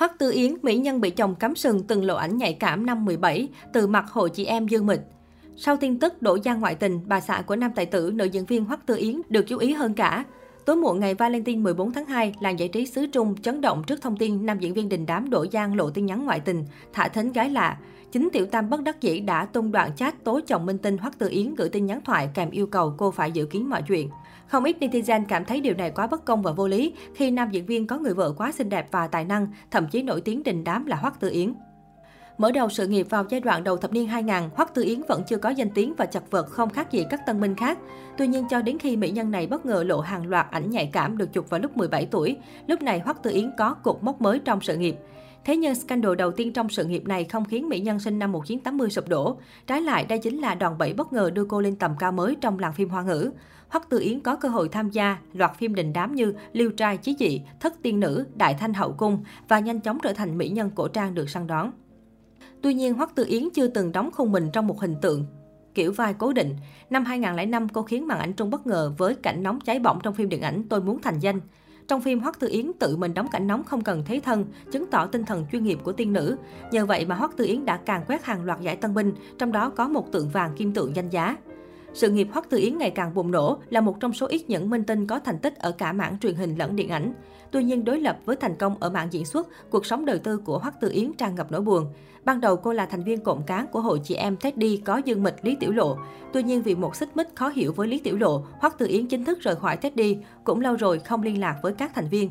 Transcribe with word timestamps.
Hoắc 0.00 0.18
Tư 0.18 0.30
Yến, 0.30 0.54
mỹ 0.62 0.76
nhân 0.76 1.00
bị 1.00 1.10
chồng 1.10 1.34
cắm 1.34 1.56
sừng 1.56 1.82
từng 1.82 2.04
lộ 2.04 2.16
ảnh 2.16 2.36
nhạy 2.36 2.54
cảm 2.54 2.86
năm 2.86 3.04
17, 3.04 3.48
từ 3.72 3.86
mặt 3.86 4.10
hội 4.10 4.30
chị 4.30 4.44
em 4.44 4.68
Dương 4.68 4.86
Mịch. 4.86 5.00
Sau 5.56 5.76
tin 5.76 5.98
tức 5.98 6.22
đổ 6.22 6.38
Giang 6.44 6.60
ngoại 6.60 6.74
tình, 6.74 7.00
bà 7.06 7.20
xã 7.20 7.42
của 7.42 7.56
nam 7.56 7.70
tài 7.74 7.86
tử, 7.86 8.12
nữ 8.14 8.24
diễn 8.24 8.44
viên 8.44 8.64
Hoắc 8.64 8.86
Tư 8.86 8.96
Yến 8.96 9.20
được 9.28 9.42
chú 9.48 9.58
ý 9.58 9.72
hơn 9.72 9.94
cả. 9.94 10.24
Tối 10.64 10.76
muộn 10.76 11.00
ngày 11.00 11.14
Valentine 11.14 11.60
14 11.60 11.92
tháng 11.92 12.04
2, 12.04 12.34
làng 12.40 12.58
giải 12.58 12.68
trí 12.68 12.86
xứ 12.86 13.06
Trung 13.06 13.34
chấn 13.42 13.60
động 13.60 13.82
trước 13.86 14.02
thông 14.02 14.16
tin 14.16 14.46
nam 14.46 14.58
diễn 14.58 14.74
viên 14.74 14.88
đình 14.88 15.06
đám 15.06 15.30
Đỗ 15.30 15.46
Giang 15.52 15.76
lộ 15.76 15.90
tin 15.90 16.06
nhắn 16.06 16.24
ngoại 16.24 16.40
tình, 16.40 16.64
thả 16.92 17.08
thính 17.08 17.32
gái 17.32 17.50
lạ. 17.50 17.78
Chính 18.12 18.28
Tiểu 18.32 18.46
Tam 18.46 18.70
bất 18.70 18.82
đắc 18.82 19.00
dĩ 19.00 19.20
đã 19.20 19.44
tung 19.44 19.72
đoạn 19.72 19.96
chat 19.96 20.24
tố 20.24 20.40
chồng 20.46 20.66
minh 20.66 20.78
tinh 20.78 20.98
Hoắc 20.98 21.18
Tư 21.18 21.28
Yến 21.28 21.54
gửi 21.54 21.68
tin 21.68 21.86
nhắn 21.86 22.00
thoại 22.04 22.30
kèm 22.34 22.50
yêu 22.50 22.66
cầu 22.66 22.94
cô 22.98 23.10
phải 23.10 23.32
dự 23.32 23.46
kiến 23.46 23.70
mọi 23.70 23.82
chuyện. 23.82 24.10
Không 24.46 24.64
ít 24.64 24.76
netizen 24.80 25.24
cảm 25.28 25.44
thấy 25.44 25.60
điều 25.60 25.74
này 25.74 25.90
quá 25.90 26.06
bất 26.06 26.24
công 26.24 26.42
và 26.42 26.52
vô 26.52 26.68
lý 26.68 26.92
khi 27.14 27.30
nam 27.30 27.50
diễn 27.50 27.66
viên 27.66 27.86
có 27.86 27.98
người 27.98 28.14
vợ 28.14 28.32
quá 28.32 28.52
xinh 28.52 28.68
đẹp 28.68 28.88
và 28.90 29.08
tài 29.08 29.24
năng, 29.24 29.46
thậm 29.70 29.86
chí 29.90 30.02
nổi 30.02 30.20
tiếng 30.20 30.42
đình 30.42 30.64
đám 30.64 30.86
là 30.86 30.96
Hoắc 30.96 31.20
Tư 31.20 31.30
Yến. 31.30 31.52
Mở 32.40 32.52
đầu 32.52 32.68
sự 32.68 32.86
nghiệp 32.86 33.06
vào 33.10 33.24
giai 33.28 33.40
đoạn 33.40 33.64
đầu 33.64 33.76
thập 33.76 33.92
niên 33.92 34.08
2000, 34.08 34.50
Hoắc 34.54 34.74
Tư 34.74 34.84
Yến 34.84 35.02
vẫn 35.08 35.22
chưa 35.28 35.36
có 35.36 35.48
danh 35.48 35.70
tiếng 35.70 35.94
và 35.94 36.06
chật 36.06 36.30
vật 36.30 36.46
không 36.46 36.70
khác 36.70 36.92
gì 36.92 37.04
các 37.10 37.26
tân 37.26 37.40
binh 37.40 37.54
khác. 37.54 37.78
Tuy 38.18 38.26
nhiên 38.26 38.44
cho 38.50 38.62
đến 38.62 38.78
khi 38.78 38.96
mỹ 38.96 39.10
nhân 39.10 39.30
này 39.30 39.46
bất 39.46 39.66
ngờ 39.66 39.84
lộ 39.86 40.00
hàng 40.00 40.26
loạt 40.26 40.46
ảnh 40.50 40.70
nhạy 40.70 40.90
cảm 40.92 41.18
được 41.18 41.32
chụp 41.32 41.50
vào 41.50 41.60
lúc 41.60 41.76
17 41.76 42.06
tuổi, 42.06 42.36
lúc 42.66 42.82
này 42.82 43.00
Hoắc 43.00 43.22
Tư 43.22 43.30
Yến 43.30 43.50
có 43.58 43.74
cột 43.74 44.02
mốc 44.02 44.20
mới 44.20 44.38
trong 44.38 44.60
sự 44.60 44.76
nghiệp. 44.76 44.96
Thế 45.44 45.56
nhưng 45.56 45.74
scandal 45.74 46.14
đầu 46.14 46.30
tiên 46.30 46.52
trong 46.52 46.68
sự 46.68 46.84
nghiệp 46.84 47.06
này 47.06 47.24
không 47.24 47.44
khiến 47.44 47.68
mỹ 47.68 47.80
nhân 47.80 47.98
sinh 47.98 48.18
năm 48.18 48.32
1980 48.32 48.90
sụp 48.90 49.08
đổ. 49.08 49.38
Trái 49.66 49.82
lại, 49.82 50.04
đây 50.04 50.18
chính 50.18 50.38
là 50.38 50.54
đòn 50.54 50.78
bẩy 50.78 50.92
bất 50.92 51.12
ngờ 51.12 51.30
đưa 51.30 51.44
cô 51.44 51.60
lên 51.60 51.76
tầm 51.76 51.94
cao 51.98 52.12
mới 52.12 52.36
trong 52.40 52.58
làng 52.58 52.72
phim 52.72 52.88
hoa 52.88 53.02
ngữ. 53.02 53.30
Hoắc 53.68 53.88
Tư 53.88 54.00
Yến 54.00 54.20
có 54.20 54.36
cơ 54.36 54.48
hội 54.48 54.68
tham 54.68 54.90
gia 54.90 55.18
loạt 55.32 55.56
phim 55.58 55.74
đình 55.74 55.92
đám 55.92 56.14
như 56.14 56.34
Liêu 56.52 56.70
trai 56.70 56.96
chí 56.96 57.16
dị, 57.18 57.40
Thất 57.60 57.82
tiên 57.82 58.00
nữ, 58.00 58.26
Đại 58.34 58.54
thanh 58.54 58.74
hậu 58.74 58.92
cung 58.92 59.24
và 59.48 59.58
nhanh 59.58 59.80
chóng 59.80 59.98
trở 60.02 60.12
thành 60.12 60.38
mỹ 60.38 60.48
nhân 60.48 60.70
cổ 60.74 60.88
trang 60.88 61.14
được 61.14 61.30
săn 61.30 61.46
đón. 61.46 61.72
Tuy 62.62 62.74
nhiên, 62.74 62.94
Hoắc 62.94 63.14
Tư 63.14 63.24
Yến 63.28 63.48
chưa 63.54 63.66
từng 63.66 63.92
đóng 63.92 64.10
khung 64.10 64.32
mình 64.32 64.50
trong 64.52 64.66
một 64.66 64.80
hình 64.80 64.94
tượng 65.02 65.26
kiểu 65.74 65.92
vai 65.92 66.14
cố 66.14 66.32
định. 66.32 66.56
Năm 66.90 67.04
2005, 67.04 67.68
cô 67.68 67.82
khiến 67.82 68.06
màn 68.06 68.18
ảnh 68.18 68.32
Trung 68.32 68.50
bất 68.50 68.66
ngờ 68.66 68.92
với 68.98 69.14
cảnh 69.14 69.42
nóng 69.42 69.60
cháy 69.60 69.78
bỏng 69.78 69.98
trong 70.02 70.14
phim 70.14 70.28
điện 70.28 70.42
ảnh 70.42 70.62
Tôi 70.68 70.80
muốn 70.80 70.98
thành 71.02 71.18
danh. 71.18 71.40
Trong 71.88 72.00
phim, 72.00 72.20
Hoắc 72.20 72.40
Tư 72.40 72.48
Yến 72.48 72.70
tự 72.78 72.96
mình 72.96 73.14
đóng 73.14 73.28
cảnh 73.32 73.46
nóng 73.46 73.64
không 73.64 73.80
cần 73.80 74.04
thấy 74.06 74.20
thân, 74.20 74.44
chứng 74.72 74.86
tỏ 74.90 75.06
tinh 75.06 75.24
thần 75.24 75.46
chuyên 75.52 75.64
nghiệp 75.64 75.78
của 75.84 75.92
tiên 75.92 76.12
nữ. 76.12 76.36
Nhờ 76.70 76.86
vậy 76.86 77.06
mà 77.06 77.14
Hoắc 77.14 77.36
Tư 77.36 77.44
Yến 77.44 77.64
đã 77.64 77.76
càng 77.76 78.04
quét 78.08 78.24
hàng 78.24 78.44
loạt 78.44 78.60
giải 78.60 78.76
tân 78.76 78.94
binh, 78.94 79.12
trong 79.38 79.52
đó 79.52 79.70
có 79.70 79.88
một 79.88 80.12
tượng 80.12 80.28
vàng 80.28 80.56
kim 80.56 80.74
tượng 80.74 80.96
danh 80.96 81.08
giá. 81.08 81.36
Sự 81.94 82.10
nghiệp 82.10 82.28
Hoắc 82.32 82.50
Tư 82.50 82.58
Yến 82.58 82.78
ngày 82.78 82.90
càng 82.90 83.14
bùng 83.14 83.30
nổ 83.30 83.58
là 83.70 83.80
một 83.80 84.00
trong 84.00 84.12
số 84.12 84.26
ít 84.26 84.44
những 84.48 84.70
minh 84.70 84.84
tinh 84.84 85.06
có 85.06 85.18
thành 85.18 85.38
tích 85.38 85.56
ở 85.56 85.72
cả 85.72 85.92
mảng 85.92 86.18
truyền 86.18 86.34
hình 86.34 86.56
lẫn 86.56 86.76
điện 86.76 86.88
ảnh. 86.88 87.12
Tuy 87.50 87.64
nhiên 87.64 87.84
đối 87.84 88.00
lập 88.00 88.18
với 88.24 88.36
thành 88.36 88.56
công 88.56 88.76
ở 88.80 88.90
mảng 88.90 89.12
diễn 89.12 89.24
xuất, 89.24 89.48
cuộc 89.70 89.86
sống 89.86 90.04
đời 90.04 90.18
tư 90.18 90.36
của 90.36 90.58
Hoắc 90.58 90.80
Tư 90.80 90.90
Yến 90.92 91.12
tràn 91.12 91.34
ngập 91.34 91.52
nỗi 91.52 91.60
buồn. 91.60 91.86
Ban 92.24 92.40
đầu 92.40 92.56
cô 92.56 92.72
là 92.72 92.86
thành 92.86 93.04
viên 93.04 93.20
cộng 93.20 93.42
cán 93.42 93.66
của 93.72 93.80
hội 93.80 94.00
chị 94.04 94.14
em 94.14 94.36
Teddy 94.36 94.76
có 94.76 94.96
dương 95.04 95.22
mịch 95.22 95.36
Lý 95.42 95.56
Tiểu 95.60 95.72
Lộ. 95.72 95.96
Tuy 96.32 96.42
nhiên 96.42 96.62
vì 96.62 96.74
một 96.74 96.96
xích 96.96 97.16
mích 97.16 97.28
khó 97.34 97.48
hiểu 97.48 97.72
với 97.72 97.88
Lý 97.88 97.98
Tiểu 97.98 98.18
Lộ, 98.18 98.44
Hoắc 98.60 98.78
Tư 98.78 98.86
Yến 98.86 99.06
chính 99.06 99.24
thức 99.24 99.40
rời 99.40 99.56
khỏi 99.56 99.76
Teddy, 99.76 100.16
cũng 100.44 100.60
lâu 100.60 100.76
rồi 100.76 100.98
không 100.98 101.22
liên 101.22 101.40
lạc 101.40 101.56
với 101.62 101.72
các 101.72 101.94
thành 101.94 102.08
viên. 102.08 102.30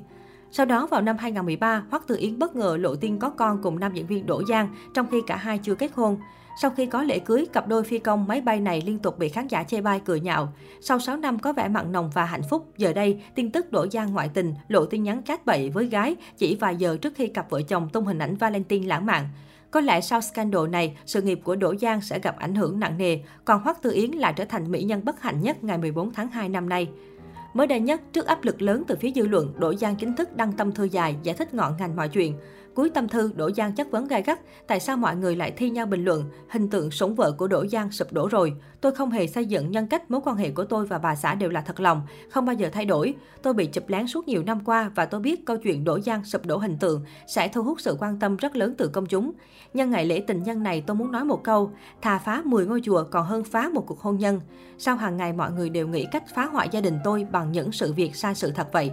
Sau 0.52 0.66
đó 0.66 0.88
vào 0.88 1.02
năm 1.02 1.18
2013, 1.18 1.84
Hoắc 1.92 2.08
Tư 2.08 2.16
Yến 2.20 2.40
bất 2.40 2.56
ngờ 2.56 2.78
lộ 2.80 2.96
tin 2.96 3.20
có 3.20 3.30
con 3.30 3.62
cùng 3.64 3.80
nam 3.80 3.94
diễn 3.94 4.08
viên 4.08 4.26
Đỗ 4.26 4.44
Giang, 4.50 4.76
trong 4.94 5.08
khi 5.12 5.22
cả 5.28 5.36
hai 5.36 5.58
chưa 5.58 5.76
kết 5.76 5.92
hôn. 5.94 6.18
Sau 6.62 6.72
khi 6.72 6.86
có 6.86 7.04
lễ 7.04 7.20
cưới, 7.20 7.46
cặp 7.54 7.68
đôi 7.68 7.84
phi 7.84 8.00
công 8.00 8.28
máy 8.28 8.42
bay 8.42 8.60
này 8.60 8.82
liên 8.86 9.00
tục 9.00 9.20
bị 9.20 9.30
khán 9.30 9.48
giả 9.48 9.64
chê 9.64 9.82
bai 9.82 10.02
cười 10.06 10.20
nhạo. 10.20 10.54
Sau 10.82 11.00
6 11.00 11.18
năm 11.18 11.40
có 11.40 11.54
vẻ 11.54 11.68
mặn 11.68 11.92
nồng 11.92 12.10
và 12.14 12.26
hạnh 12.26 12.42
phúc, 12.50 12.68
giờ 12.78 12.94
đây, 12.94 13.22
tin 13.36 13.52
tức 13.52 13.72
Đỗ 13.72 13.88
Giang 13.92 14.14
ngoại 14.14 14.30
tình, 14.34 14.54
lộ 14.68 14.86
tin 14.86 15.04
nhắn 15.04 15.22
cát 15.22 15.46
bậy 15.46 15.70
với 15.70 15.86
gái 15.86 16.16
chỉ 16.38 16.56
vài 16.56 16.76
giờ 16.76 16.98
trước 17.02 17.14
khi 17.16 17.28
cặp 17.28 17.50
vợ 17.50 17.62
chồng 17.62 17.90
tung 17.90 18.06
hình 18.06 18.20
ảnh 18.20 18.36
Valentine 18.36 18.88
lãng 18.88 19.06
mạn. 19.06 19.26
Có 19.72 19.82
lẽ 19.82 20.02
sau 20.02 20.22
scandal 20.22 20.68
này, 20.68 20.98
sự 21.06 21.22
nghiệp 21.22 21.40
của 21.44 21.56
Đỗ 21.56 21.76
Giang 21.82 22.02
sẽ 22.02 22.20
gặp 22.20 22.36
ảnh 22.40 22.56
hưởng 22.56 22.80
nặng 22.80 22.98
nề, 22.98 23.20
còn 23.46 23.62
Hoắc 23.62 23.82
Tư 23.82 23.92
Yến 23.94 24.12
lại 24.12 24.34
trở 24.36 24.46
thành 24.46 24.72
mỹ 24.72 24.84
nhân 24.84 25.06
bất 25.06 25.22
hạnh 25.22 25.42
nhất 25.42 25.64
ngày 25.64 25.78
14 25.78 26.14
tháng 26.14 26.28
2 26.28 26.50
năm 26.50 26.70
nay. 26.70 26.88
Mới 27.54 27.68
đây 27.68 27.80
nhất, 27.80 28.02
trước 28.14 28.26
áp 28.26 28.44
lực 28.44 28.62
lớn 28.62 28.84
từ 28.88 28.96
phía 29.00 29.12
dư 29.16 29.28
luận, 29.28 29.54
Đỗ 29.58 29.74
Giang 29.74 29.96
chính 29.96 30.16
thức 30.16 30.36
đăng 30.36 30.54
tâm 30.54 30.72
thư 30.72 30.84
dài 30.84 31.16
giải 31.24 31.36
thích 31.36 31.54
ngọn 31.54 31.78
ngành 31.80 31.96
mọi 31.96 32.10
chuyện. 32.10 32.34
Cuối 32.80 32.90
tâm 32.90 33.08
thư, 33.08 33.32
Đỗ 33.36 33.52
Giang 33.52 33.74
chất 33.74 33.92
vấn 33.92 34.08
gai 34.08 34.24
gắt, 34.24 34.40
tại 34.68 34.80
sao 34.80 34.98
mọi 34.98 35.16
người 35.16 35.36
lại 35.36 35.52
thi 35.52 35.70
nhau 35.70 35.86
bình 35.86 36.06
luận, 36.06 36.24
hình 36.50 36.70
tượng 36.70 36.92
sống 36.92 37.16
vợ 37.16 37.32
của 37.32 37.48
Đỗ 37.48 37.66
Giang 37.68 37.92
sụp 37.92 38.14
đổ 38.14 38.28
rồi. 38.28 38.54
Tôi 38.82 38.96
không 38.96 39.12
hề 39.12 39.28
xây 39.28 39.46
dựng 39.46 39.72
nhân 39.72 39.88
cách, 39.88 40.12
mối 40.12 40.22
quan 40.24 40.36
hệ 40.38 40.50
của 40.52 40.64
tôi 40.64 40.86
và 40.86 40.98
bà 40.98 41.16
xã 41.16 41.36
đều 41.36 41.50
là 41.50 41.62
thật 41.62 41.80
lòng, 41.80 42.02
không 42.30 42.46
bao 42.46 42.54
giờ 42.54 42.70
thay 42.74 42.86
đổi. 42.86 43.16
Tôi 43.42 43.54
bị 43.54 43.66
chụp 43.66 43.84
lén 43.88 44.08
suốt 44.08 44.28
nhiều 44.28 44.44
năm 44.44 44.60
qua 44.66 44.92
và 44.96 45.06
tôi 45.06 45.22
biết 45.22 45.46
câu 45.46 45.58
chuyện 45.58 45.84
Đỗ 45.84 46.00
Giang 46.00 46.24
sụp 46.24 46.46
đổ 46.46 46.58
hình 46.58 46.78
tượng 46.78 47.04
sẽ 47.28 47.48
thu 47.48 47.64
hút 47.64 47.82
sự 47.82 47.96
quan 48.00 48.20
tâm 48.20 48.38
rất 48.38 48.56
lớn 48.56 48.74
từ 48.78 48.88
công 48.88 49.06
chúng. 49.06 49.32
Nhân 49.74 49.92
ngày 49.92 50.06
lễ 50.06 50.24
tình 50.28 50.44
nhân 50.44 50.64
này 50.64 50.84
tôi 50.88 50.96
muốn 50.96 51.12
nói 51.12 51.24
một 51.24 51.44
câu, 51.44 51.72
thà 52.02 52.20
phá 52.20 52.42
10 52.46 52.66
ngôi 52.66 52.82
chùa 52.84 53.04
còn 53.12 53.26
hơn 53.26 53.44
phá 53.44 53.70
một 53.74 53.84
cuộc 53.88 54.00
hôn 54.00 54.18
nhân. 54.18 54.42
Sao 54.78 54.96
hàng 54.96 55.18
ngày 55.18 55.34
mọi 55.34 55.52
người 55.52 55.70
đều 55.70 55.88
nghĩ 55.88 56.06
cách 56.12 56.24
phá 56.36 56.46
hoại 56.46 56.70
gia 56.72 56.82
đình 56.82 57.00
tôi 57.04 57.28
bằng 57.32 57.52
những 57.52 57.72
sự 57.72 57.94
việc 57.94 58.16
sai 58.16 58.36
sự 58.36 58.52
thật 58.52 58.68
vậy? 58.74 58.92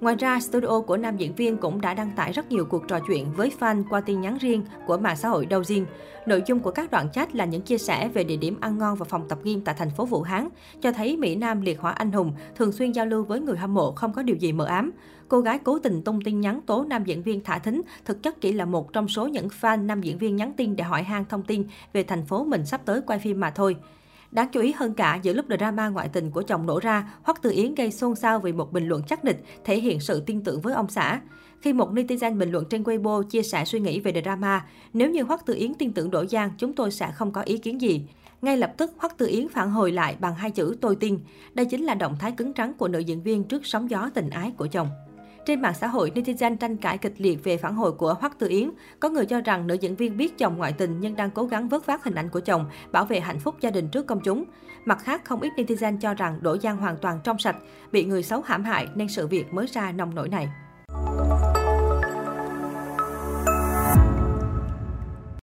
Ngoài 0.00 0.16
ra, 0.18 0.40
studio 0.40 0.80
của 0.80 0.96
nam 0.96 1.16
diễn 1.16 1.34
viên 1.34 1.56
cũng 1.56 1.80
đã 1.80 1.94
đăng 1.94 2.10
tải 2.10 2.32
rất 2.32 2.52
nhiều 2.52 2.64
cuộc 2.64 2.88
trò 2.88 2.98
chuyện 3.08 3.32
với 3.36 3.52
fan 3.60 3.82
qua 3.90 4.00
tin 4.00 4.20
nhắn 4.20 4.38
riêng 4.40 4.64
của 4.86 4.98
mạng 4.98 5.16
xã 5.16 5.28
hội 5.28 5.46
Douyin. 5.50 5.84
Nội 6.26 6.42
dung 6.46 6.60
của 6.60 6.70
các 6.70 6.90
đoạn 6.90 7.08
chat 7.12 7.34
là 7.34 7.44
những 7.44 7.62
chia 7.62 7.78
sẻ 7.78 8.08
về 8.08 8.24
địa 8.24 8.36
điểm 8.36 8.60
ăn 8.60 8.78
ngon 8.78 8.96
và 8.96 9.04
phòng 9.04 9.28
tập 9.28 9.38
gym 9.42 9.60
tại 9.60 9.74
thành 9.78 9.90
phố 9.90 10.04
Vũ 10.04 10.22
Hán, 10.22 10.48
cho 10.80 10.92
thấy 10.92 11.16
Mỹ 11.16 11.36
Nam 11.36 11.60
liệt 11.60 11.80
hỏa 11.80 11.92
anh 11.92 12.12
hùng 12.12 12.32
thường 12.56 12.72
xuyên 12.72 12.92
giao 12.92 13.06
lưu 13.06 13.24
với 13.24 13.40
người 13.40 13.56
hâm 13.56 13.74
mộ 13.74 13.92
không 13.92 14.12
có 14.12 14.22
điều 14.22 14.36
gì 14.36 14.52
mờ 14.52 14.64
ám. 14.64 14.90
Cô 15.28 15.40
gái 15.40 15.58
cố 15.58 15.78
tình 15.78 16.02
tung 16.02 16.20
tin 16.24 16.40
nhắn 16.40 16.60
tố 16.66 16.84
nam 16.84 17.04
diễn 17.04 17.22
viên 17.22 17.44
thả 17.44 17.58
thính, 17.58 17.82
thực 18.04 18.22
chất 18.22 18.40
chỉ 18.40 18.52
là 18.52 18.64
một 18.64 18.92
trong 18.92 19.08
số 19.08 19.26
những 19.26 19.48
fan 19.60 19.86
nam 19.86 20.00
diễn 20.00 20.18
viên 20.18 20.36
nhắn 20.36 20.52
tin 20.56 20.76
để 20.76 20.84
hỏi 20.84 21.02
han 21.02 21.24
thông 21.24 21.42
tin 21.42 21.64
về 21.92 22.02
thành 22.02 22.26
phố 22.26 22.44
mình 22.44 22.66
sắp 22.66 22.80
tới 22.84 23.00
quay 23.00 23.18
phim 23.18 23.40
mà 23.40 23.50
thôi. 23.50 23.76
Đáng 24.30 24.48
chú 24.52 24.60
ý 24.60 24.72
hơn 24.72 24.94
cả, 24.94 25.18
giữa 25.22 25.32
lúc 25.32 25.46
drama 25.58 25.88
ngoại 25.88 26.08
tình 26.08 26.30
của 26.30 26.42
chồng 26.42 26.66
nổ 26.66 26.80
ra, 26.80 27.14
Hoắc 27.22 27.42
Từ 27.42 27.50
Yến 27.50 27.74
gây 27.74 27.90
xôn 27.90 28.14
xao 28.14 28.40
vì 28.40 28.52
một 28.52 28.72
bình 28.72 28.88
luận 28.88 29.02
chắc 29.08 29.24
nịch, 29.24 29.44
thể 29.64 29.80
hiện 29.80 30.00
sự 30.00 30.20
tin 30.20 30.44
tưởng 30.44 30.60
với 30.60 30.74
ông 30.74 30.88
xã. 30.88 31.20
Khi 31.60 31.72
một 31.72 31.92
netizen 31.92 32.38
bình 32.38 32.50
luận 32.50 32.64
trên 32.70 32.82
Weibo 32.82 33.22
chia 33.22 33.42
sẻ 33.42 33.64
suy 33.64 33.80
nghĩ 33.80 34.00
về 34.00 34.22
drama, 34.22 34.66
nếu 34.92 35.10
như 35.10 35.22
Hoắc 35.22 35.46
Từ 35.46 35.54
Yến 35.54 35.74
tin 35.74 35.92
tưởng 35.92 36.10
Đỗ 36.10 36.24
Giang, 36.26 36.50
chúng 36.58 36.72
tôi 36.72 36.90
sẽ 36.90 37.12
không 37.14 37.32
có 37.32 37.42
ý 37.42 37.58
kiến 37.58 37.80
gì. 37.80 38.02
Ngay 38.42 38.56
lập 38.56 38.72
tức, 38.76 38.92
Hoắc 38.98 39.18
Từ 39.18 39.26
Yến 39.26 39.48
phản 39.48 39.70
hồi 39.70 39.92
lại 39.92 40.16
bằng 40.20 40.34
hai 40.34 40.50
chữ 40.50 40.76
tôi 40.80 40.96
tin. 40.96 41.18
Đây 41.54 41.66
chính 41.66 41.84
là 41.84 41.94
động 41.94 42.16
thái 42.20 42.32
cứng 42.32 42.52
rắn 42.58 42.72
của 42.72 42.88
nữ 42.88 42.98
diễn 42.98 43.22
viên 43.22 43.44
trước 43.44 43.66
sóng 43.66 43.90
gió 43.90 44.10
tình 44.14 44.30
ái 44.30 44.52
của 44.56 44.66
chồng. 44.66 44.88
Trên 45.46 45.62
mạng 45.62 45.74
xã 45.74 45.86
hội, 45.86 46.12
netizen 46.14 46.56
tranh 46.56 46.76
cãi 46.76 46.98
kịch 46.98 47.14
liệt 47.18 47.44
về 47.44 47.56
phản 47.56 47.74
hồi 47.74 47.92
của 47.92 48.14
Hoắc 48.14 48.38
Tư 48.38 48.48
Yến. 48.48 48.70
Có 49.00 49.08
người 49.08 49.26
cho 49.26 49.40
rằng 49.40 49.66
nữ 49.66 49.74
diễn 49.74 49.96
viên 49.96 50.16
biết 50.16 50.38
chồng 50.38 50.56
ngoại 50.56 50.72
tình 50.72 51.00
nhưng 51.00 51.16
đang 51.16 51.30
cố 51.30 51.44
gắng 51.44 51.68
vớt 51.68 51.86
vát 51.86 52.04
hình 52.04 52.14
ảnh 52.14 52.28
của 52.28 52.40
chồng, 52.40 52.66
bảo 52.92 53.04
vệ 53.04 53.20
hạnh 53.20 53.38
phúc 53.38 53.54
gia 53.60 53.70
đình 53.70 53.88
trước 53.88 54.06
công 54.06 54.20
chúng. 54.20 54.44
Mặt 54.84 54.98
khác, 55.02 55.24
không 55.24 55.40
ít 55.40 55.52
netizen 55.56 55.98
cho 55.98 56.14
rằng 56.14 56.38
Đỗ 56.42 56.56
Giang 56.58 56.76
hoàn 56.76 56.96
toàn 56.96 57.20
trong 57.24 57.38
sạch, 57.38 57.56
bị 57.92 58.04
người 58.04 58.22
xấu 58.22 58.40
hãm 58.40 58.64
hại 58.64 58.88
nên 58.94 59.08
sự 59.08 59.26
việc 59.26 59.54
mới 59.54 59.66
ra 59.66 59.92
nông 59.92 60.14
nổi 60.14 60.28
này. 60.28 60.48